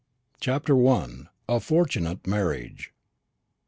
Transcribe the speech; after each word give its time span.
CHAPTER 0.39 0.75
I. 0.87 1.25
A 1.47 1.59
FORTUNATE 1.59 2.25
MARRIAGE. 2.25 2.91